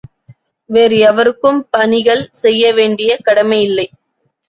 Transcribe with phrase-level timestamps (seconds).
[0.69, 3.87] வேறு எவருக்கும் பணிகள் செய்ய வேண்டிய கடமையில்லை.